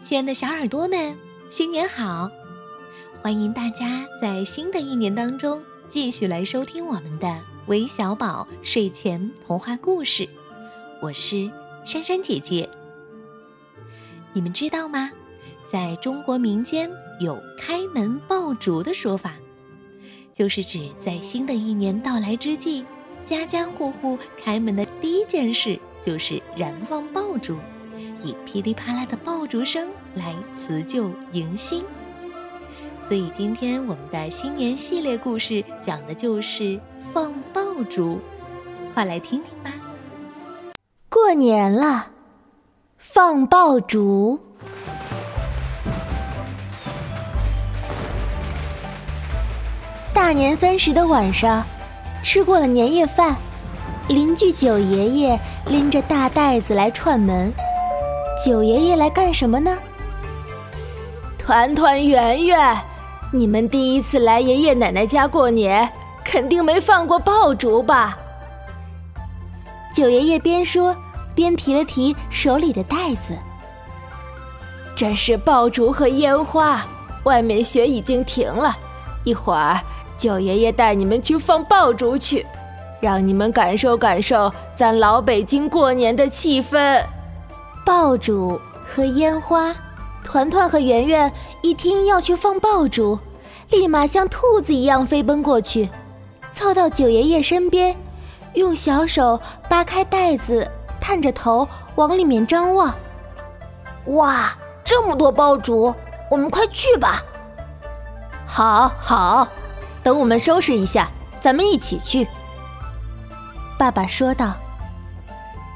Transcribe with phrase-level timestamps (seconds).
[0.00, 1.14] 亲爱的小耳朵们，
[1.50, 2.30] 新年好！
[3.20, 10.26] 欢迎大家在新的一年当中继续来收听我们的微小宝睡前童话故事。
[11.02, 11.50] 我是
[11.84, 12.68] 珊珊姐姐。
[14.32, 15.10] 你们知道吗？
[15.70, 16.90] 在中国民间
[17.20, 19.34] 有“开门爆竹”的说法，
[20.32, 22.84] 就是指在新的一年到来之际，
[23.26, 27.58] 家家户户开门的第一件事就是燃放爆竹。
[28.22, 31.84] 以噼里啪啦的爆竹声来辞旧迎新，
[33.06, 36.78] 所以今天我们的新年系列故事讲的就是
[37.12, 38.20] 放爆竹，
[38.92, 39.72] 快来听听吧。
[41.08, 42.08] 过年了，
[42.96, 44.40] 放爆竹。
[50.12, 51.64] 大年三十的晚上，
[52.22, 53.36] 吃过了年夜饭，
[54.08, 57.52] 邻居九爷爷拎着大袋子来串门。
[58.44, 59.76] 九爷爷来干什么呢？
[61.36, 62.78] 团团圆圆，
[63.32, 65.90] 你们第一次来爷爷奶奶家过年，
[66.24, 68.16] 肯定没放过爆竹吧？
[69.92, 70.94] 九爷爷边说
[71.34, 73.36] 边提了提手里的袋子。
[74.94, 76.86] 这是爆竹和烟花，
[77.24, 78.76] 外面雪已经停了，
[79.24, 79.80] 一会儿
[80.16, 82.46] 九爷爷带你们去放爆竹去，
[83.00, 87.02] 让你们感受感受咱老北京过年的气氛。
[87.88, 89.74] 爆竹和烟花，
[90.22, 93.18] 团团和圆圆一听要去放爆竹，
[93.70, 95.88] 立马像兔子一样飞奔过去，
[96.52, 97.96] 凑到九爷爷身边，
[98.52, 102.94] 用小手扒开袋子，探着头往里面张望。
[104.08, 104.52] 哇，
[104.84, 105.94] 这么多爆竹，
[106.30, 107.22] 我们快去吧！
[108.44, 109.48] 好，好，
[110.02, 111.08] 等我们收拾一下，
[111.40, 112.28] 咱们一起去。
[113.78, 114.52] 爸爸说道：“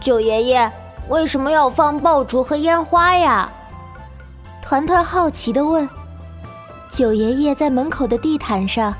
[0.00, 0.72] 九爷爷。”
[1.08, 3.50] 为什么要放爆竹和烟花呀？
[4.62, 5.88] 团团好奇地问。
[6.90, 8.94] 九爷爷在门口的地毯上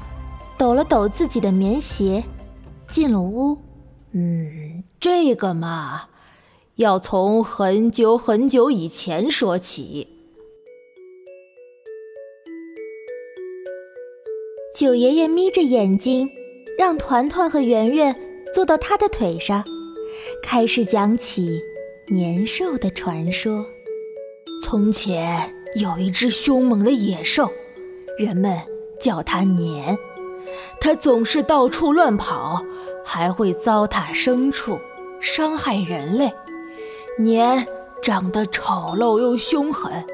[0.57, 2.25] 抖了抖自己的棉鞋，
[2.89, 3.57] 进了屋。
[4.13, 6.05] 嗯，这个嘛，
[6.77, 10.09] 要从很久很久以前说起。
[14.75, 16.31] 九爷爷眯着眼睛，
[16.79, 18.15] 让团团和圆圆
[18.55, 19.63] 坐到他的腿上，
[20.43, 21.61] 开始讲起。
[22.11, 23.67] 年兽的传说。
[24.65, 27.53] 从前有一只凶猛的野兽，
[28.19, 28.59] 人们
[28.99, 29.97] 叫它年。
[30.81, 32.65] 它总是到处乱跑，
[33.05, 34.79] 还会糟蹋牲畜，
[35.21, 36.33] 伤害人类。
[37.19, 37.67] 年
[38.03, 40.07] 长得丑陋又凶狠，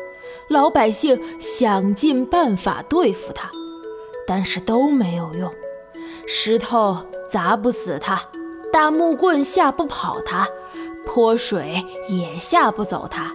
[0.49, 3.49] 老百姓想尽办法对付它，
[4.27, 5.49] 但是都没有用。
[6.27, 6.97] 石头
[7.31, 8.21] 砸不死它，
[8.73, 10.49] 大木棍吓不跑它。
[11.07, 13.33] 泼水也吓不走他，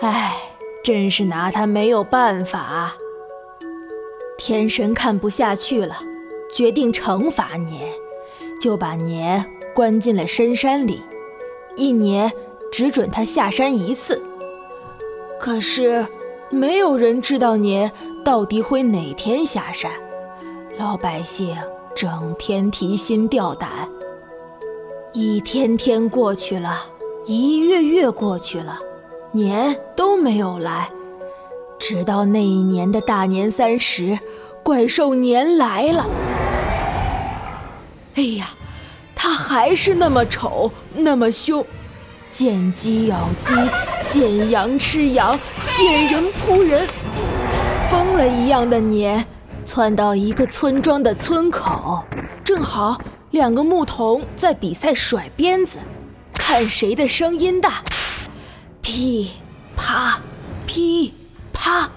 [0.00, 0.36] 唉，
[0.82, 2.94] 真是拿他没有办法。
[4.38, 5.98] 天神看不下去了，
[6.50, 7.88] 决定惩罚年，
[8.60, 9.44] 就把年
[9.74, 11.02] 关进了深山里，
[11.76, 12.32] 一年
[12.72, 14.22] 只准他下山一次。
[15.38, 16.06] 可是
[16.50, 17.92] 没有人知道年
[18.24, 19.90] 到底会哪天下山，
[20.78, 21.54] 老百姓
[21.94, 23.88] 整天提心吊胆。
[25.12, 26.84] 一天天过去了，
[27.26, 28.78] 一月月过去了，
[29.32, 30.88] 年都没有来。
[31.80, 34.16] 直到那一年的大年三十，
[34.62, 36.06] 怪兽年来了。
[38.14, 38.50] 哎呀，
[39.16, 41.66] 他还是那么丑，那么凶，
[42.30, 43.52] 见鸡咬鸡，
[44.08, 45.36] 见羊吃羊，
[45.76, 46.86] 见人扑人。
[47.90, 49.26] 疯了一样的年，
[49.64, 52.04] 窜到一个村庄的村口，
[52.44, 53.00] 正好。
[53.30, 55.78] 两个牧童在比赛甩鞭子，
[56.34, 57.74] 看谁的声音大。
[58.82, 59.30] 噼
[59.76, 60.18] 啪，
[60.66, 61.14] 噼
[61.52, 61.88] 啪，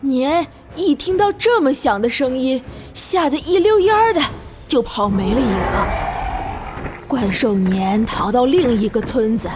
[0.00, 0.44] 年
[0.74, 2.60] 一听到这么响的声音，
[2.92, 4.20] 吓得一溜烟儿的
[4.66, 7.06] 就跑没了影。
[7.06, 9.48] 怪兽年逃到另一个村子，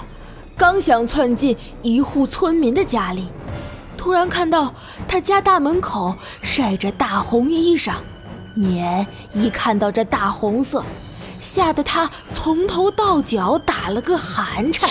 [0.56, 3.26] 刚想窜进一户村民的家里，
[3.96, 4.73] 突然看到
[5.08, 7.94] 他家大门口晒着大红衣裳。
[8.56, 10.82] 年一看到这大红色，
[11.40, 14.90] 吓得他从头到脚打了个寒颤。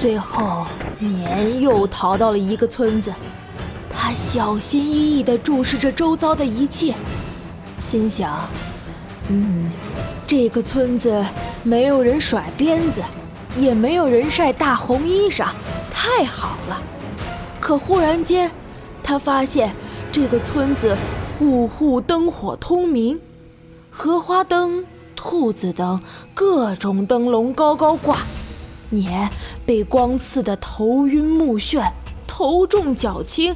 [0.00, 0.66] 最后，
[0.98, 3.12] 年又逃到了一个村子，
[3.90, 6.94] 他小心翼翼地注视着周遭的一切，
[7.78, 8.48] 心想
[9.28, 9.70] ：“嗯，
[10.26, 11.24] 这个村子
[11.62, 13.02] 没有人甩鞭子，
[13.58, 15.48] 也没有人晒大红衣裳，
[15.92, 16.82] 太好了。”
[17.60, 18.50] 可忽然间，
[19.02, 19.74] 他发现
[20.10, 20.96] 这个村子。
[21.36, 23.18] 户户灯火通明，
[23.96, 26.02] 荷花灯、兔子灯，
[26.34, 28.18] 各种灯笼高高挂，
[28.90, 29.30] 年
[29.64, 31.92] 被光刺得头晕目眩，
[32.26, 33.54] 头重脚轻，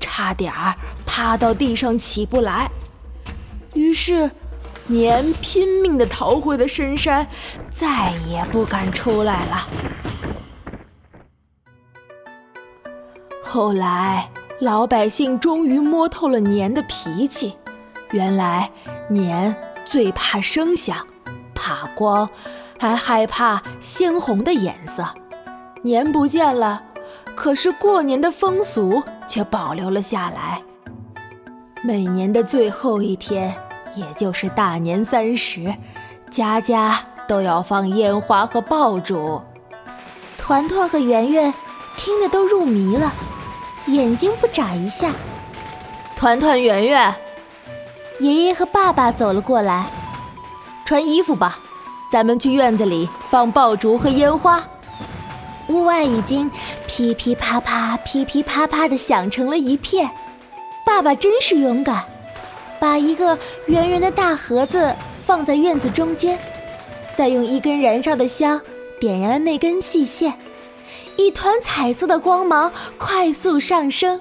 [0.00, 2.70] 差点儿趴到地上起不来。
[3.74, 4.30] 于是，
[4.86, 7.28] 年拼命地逃回了深山，
[7.68, 9.68] 再也不敢出来了。
[13.42, 17.54] 后来，老百姓终于摸透了年的脾气，
[18.12, 18.70] 原来
[19.10, 19.54] 年
[19.84, 21.06] 最怕声响，
[21.54, 22.28] 怕光。
[22.76, 25.06] 还害怕鲜红的颜色，
[25.80, 26.82] 年不见了，
[27.34, 30.60] 可是过年的风俗却保留了下来。
[31.80, 33.54] 每年的最后一天，
[33.96, 35.74] 也就是大年三十，
[36.30, 39.40] 家家都要放烟花和爆竹。
[40.36, 41.54] 团团和圆圆
[41.96, 43.10] 听得都入迷了，
[43.86, 45.12] 眼睛不眨一下。
[46.16, 47.14] 团团圆圆，
[48.20, 49.86] 爷爷和爸爸走了过来，
[50.84, 51.58] 穿衣服吧。
[52.12, 54.62] 咱们去院子里放爆竹和烟花，
[55.66, 56.48] 屋外已经
[56.86, 60.08] 噼噼啪啪、噼噼啪啪的响成了一片。
[60.86, 62.04] 爸爸真是勇敢，
[62.78, 64.94] 把一个圆圆的大盒子
[65.24, 66.38] 放在院子中间，
[67.14, 68.60] 再用一根燃烧的香
[69.00, 70.34] 点燃了那根细线，
[71.16, 74.20] 一团彩色的光芒快速上升，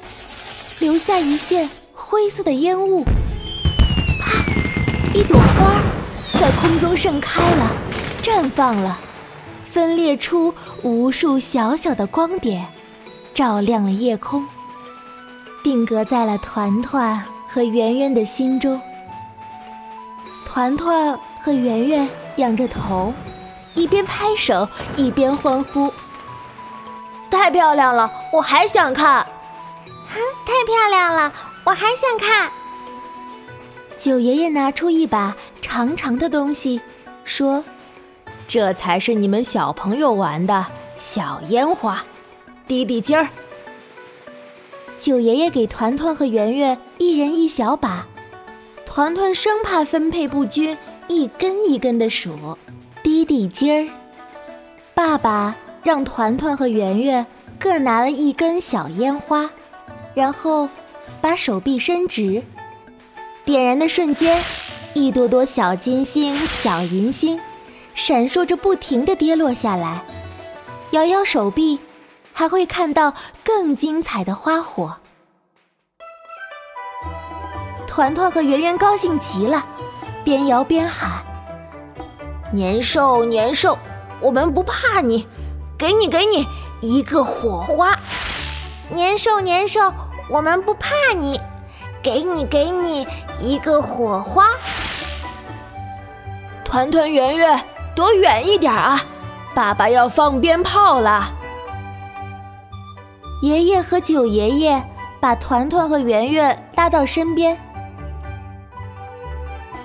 [0.80, 3.06] 留下一线灰色的烟雾。
[5.14, 5.80] 一朵花
[6.40, 7.70] 在空中盛开了。
[8.24, 8.98] 绽放了，
[9.64, 12.66] 分裂出无数小小的光点，
[13.34, 14.44] 照亮了夜空，
[15.62, 18.82] 定格在了团团和圆圆的心中。
[20.46, 23.14] 团团和圆圆仰着头，
[23.76, 25.94] 一边拍手一边欢呼
[27.30, 29.24] ：“太漂亮了，我还想看
[30.10, 31.32] ！”“哼，太漂亮了，
[31.66, 32.50] 我还想看！”
[34.04, 36.82] 九爷爷拿出一把长长的东西，
[37.24, 37.64] 说。
[38.50, 40.68] 这才是你们小朋友玩的
[40.98, 42.04] 小烟花，
[42.68, 43.30] 滴滴尖儿。
[45.00, 48.06] 九爷爷给团团和圆圆一人一小把，
[48.86, 50.78] 团团生怕分配不均，
[51.08, 52.58] 一根一根的数，
[53.02, 53.92] 滴滴尖儿。
[54.94, 57.26] 爸爸让团团和圆圆
[57.58, 59.50] 各拿了一根小烟花，
[60.14, 60.68] 然后
[61.22, 62.44] 把手臂伸直，
[63.46, 64.42] 点燃的瞬间，
[64.94, 67.40] 一朵朵小金星、小银星。
[67.94, 70.02] 闪烁着，不停地跌落下来。
[70.92, 71.80] 摇摇手臂，
[72.32, 73.14] 还会看到
[73.44, 74.96] 更精彩的花火。
[77.86, 79.64] 团团和圆圆高兴极了，
[80.24, 81.24] 边摇边喊
[82.52, 83.78] ：“年兽，年兽，
[84.22, 85.28] 我们不怕你！
[85.78, 86.48] 给你，给你
[86.82, 88.00] 一个火花！
[88.90, 89.94] 年兽，年兽，
[90.30, 91.40] 我们不怕你！
[92.04, 93.08] 给你，给你
[93.42, 94.50] 一个火花！
[96.64, 97.60] 团团圆圆。”
[97.96, 99.00] 躲远一点啊！
[99.54, 101.32] 爸爸要放鞭炮了。
[103.44, 104.84] 爷爷和九爷爷
[105.20, 107.56] 把团团和圆圆拉到身边。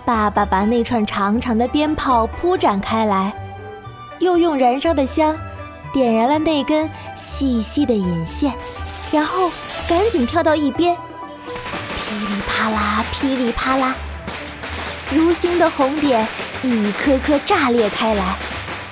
[0.06, 3.30] 爸爸把那串长长的鞭炮铺展开来，
[4.20, 5.36] 又用燃烧的香
[5.92, 8.54] 点燃了那根细细的引线，
[9.10, 9.50] 然后
[9.86, 10.96] 赶紧跳到一边。
[12.08, 13.94] 噼里啪啦，噼里啪啦，
[15.10, 16.26] 如星的红点。
[16.60, 18.34] 一颗颗炸裂开来，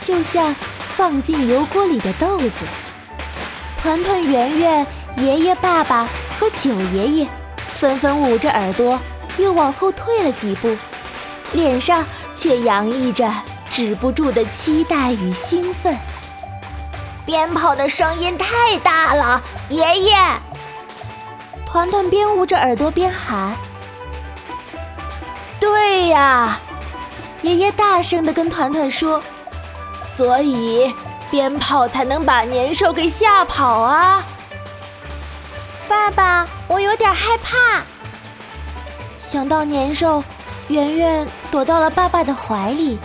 [0.01, 0.55] 就像
[0.95, 2.65] 放进油锅里的豆子。
[3.83, 4.87] 团团、圆圆、
[5.17, 7.29] 爷爷、爸爸和九爷爷
[7.77, 9.01] 纷纷捂着耳朵，
[9.37, 10.77] 又往后退了几步，
[11.55, 13.29] 脸上却洋溢着
[13.69, 15.97] 止不住的期待与兴奋。
[17.25, 20.17] 鞭炮的声音太大了，爷爷！
[21.77, 23.55] 团团边捂着耳朵边喊
[25.61, 26.59] ：“对呀！”
[27.43, 29.23] 爷爷大声地跟团团说
[30.01, 30.91] ：“所以
[31.31, 34.25] 鞭炮才能把年兽给吓跑啊！”
[35.87, 37.83] 爸爸，我有点害怕。
[39.19, 40.25] 想到年兽，
[40.69, 42.99] 圆圆躲到了爸爸的怀里。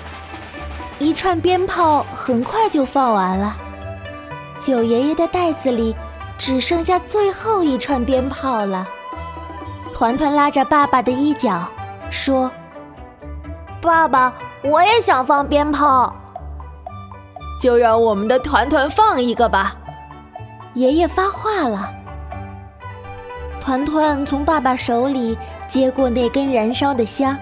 [0.98, 3.54] 一串鞭炮很快就放完了，
[4.62, 5.94] 九爷爷的袋子里
[6.42, 8.88] 只剩下最后一串鞭炮了。
[9.94, 11.64] 团团拉着爸爸的衣角
[12.10, 12.52] 说。
[13.80, 14.34] 爸爸，
[14.64, 16.16] 我也想放鞭炮，
[17.62, 19.76] 就让我们的团团放一个吧。
[20.74, 21.88] 爷爷发话了。
[23.60, 27.38] 团团从爸爸手里接过那根燃烧的香，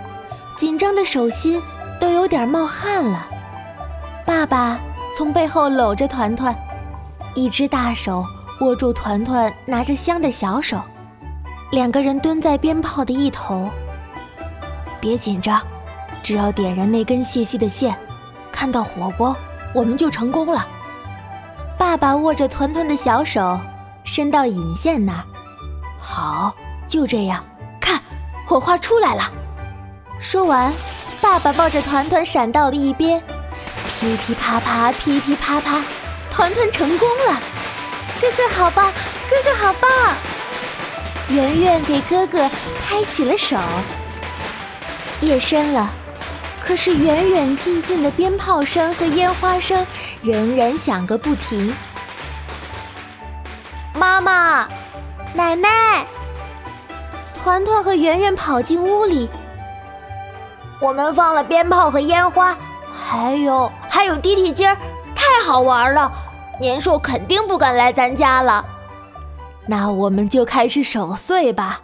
[0.58, 1.62] 紧张的手心
[2.01, 3.27] 都有点冒汗了。
[4.25, 4.77] 爸爸
[5.15, 6.53] 从背后搂着团团，
[7.34, 8.25] 一只大手
[8.62, 10.82] 握住团团拿着香的小手，
[11.72, 13.70] 两个人蹲在鞭炮的一头。
[15.00, 15.62] 别紧张。
[16.22, 17.98] 只要点燃那根细细的线，
[18.51, 19.36] 看到火光，
[19.74, 20.68] 我们就成功了。
[21.78, 23.58] 爸爸握着团团的小手，
[24.04, 25.24] 伸到引线那儿。
[25.98, 26.54] 好，
[26.88, 27.44] 就这样，
[27.80, 28.00] 看，
[28.46, 29.24] 火花出来了。
[30.20, 30.72] 说完，
[31.22, 33.20] 爸爸抱着团团闪到了一边。
[33.88, 35.82] 噼噼啪啪，噼噼啪啪，
[36.30, 37.42] 团团成功了。
[38.21, 38.91] 哥哥好棒，
[39.29, 39.89] 哥哥好棒！
[41.29, 42.49] 圆圆给哥哥
[42.85, 43.57] 拍起了手。
[45.21, 45.89] 夜深了，
[46.59, 49.85] 可是远远近近的鞭炮声和烟花声
[50.21, 51.73] 仍然响个不停。
[53.93, 54.67] 妈妈，
[55.33, 56.05] 奶奶，
[57.41, 59.29] 团团和圆圆跑进屋里。
[60.81, 62.55] 我们放了鞭炮和烟花，
[62.93, 64.77] 还有还有滴滴尖儿，
[65.15, 66.11] 太好玩了！
[66.60, 68.66] 年兽肯定不敢来咱家了。
[69.66, 71.82] 那我们就开始守岁吧。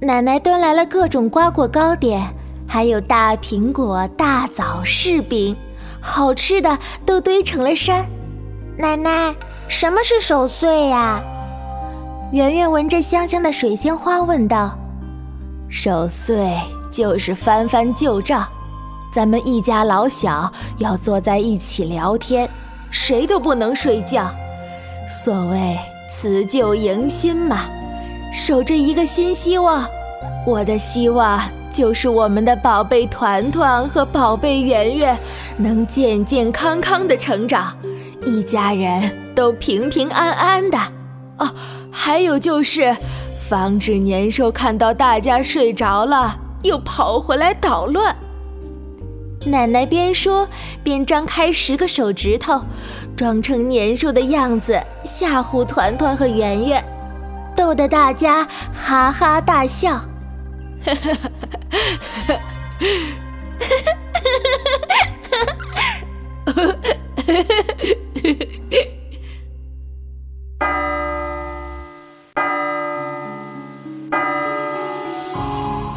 [0.00, 2.26] 奶奶端来了各种瓜果糕点，
[2.66, 5.56] 还有大苹果、大枣、柿饼，
[6.00, 8.04] 好吃的都堆成了山。
[8.76, 9.34] 奶奶，
[9.68, 11.20] 什么是守岁呀？
[12.32, 14.78] 圆圆闻着香香的水仙花问道。
[15.68, 16.56] 守岁
[16.90, 18.48] 就是翻翻旧账，
[19.12, 22.48] 咱们一家老小要坐在一起聊天，
[22.90, 24.30] 谁都不能睡觉。
[25.08, 25.76] 所谓
[26.08, 27.62] 辞旧迎新嘛。
[28.32, 29.84] 守着一个新希望，
[30.46, 35.18] 我的希望就是我们的宝贝团团和宝贝圆圆
[35.56, 37.76] 能健健康康的成长，
[38.24, 40.78] 一家人都平平安安的。
[41.38, 41.50] 哦，
[41.90, 42.96] 还有就是，
[43.48, 48.14] 防止年兽看到大家睡着了又跑回来捣乱。
[49.46, 50.46] 奶奶边说
[50.82, 52.62] 边张开十个手指头，
[53.16, 56.84] 装成年兽的样子吓唬团团和圆圆。
[57.56, 60.00] 逗得大家哈哈大笑。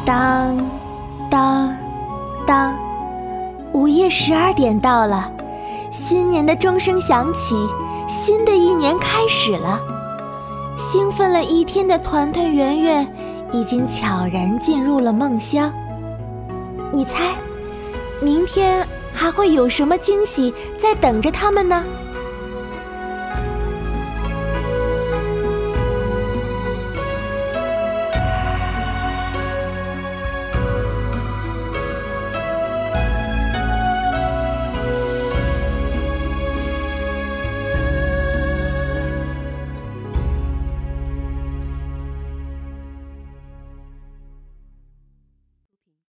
[0.06, 0.58] 当
[1.30, 1.74] 当
[2.46, 2.78] 当，
[4.04, 5.32] 夜十二点到了，
[5.90, 7.56] 新年的钟声响起，
[8.06, 9.80] 新的一年开始了。
[10.76, 13.08] 兴奋了一天的团团圆圆，
[13.50, 15.72] 已经悄然进入了梦乡。
[16.92, 17.32] 你猜，
[18.20, 21.82] 明天还会有什么惊喜在等着他们呢？